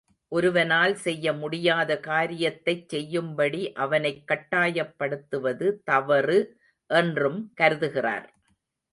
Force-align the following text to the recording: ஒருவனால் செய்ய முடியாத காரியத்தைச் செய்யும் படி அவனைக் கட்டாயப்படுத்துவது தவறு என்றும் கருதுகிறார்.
ஒருவனால் 0.31 0.93
செய்ய 0.95 1.33
முடியாத 1.33 1.99
காரியத்தைச் 1.99 2.89
செய்யும் 2.89 3.35
படி 3.35 3.73
அவனைக் 3.75 4.23
கட்டாயப்படுத்துவது 4.27 5.67
தவறு 5.83 6.39
என்றும் 6.89 7.53
கருதுகிறார். 7.61 8.25